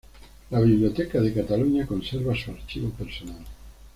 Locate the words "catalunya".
1.31-1.85